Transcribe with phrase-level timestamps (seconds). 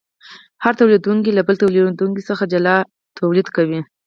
[0.63, 2.75] هر تولیدونکی له بل تولیدونکي څخه جلا
[3.19, 3.79] تولید کوي